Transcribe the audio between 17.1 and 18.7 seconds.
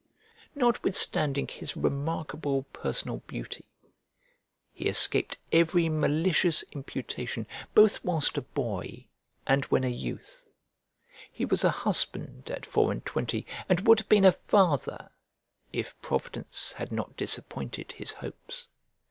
disappointed his hopes.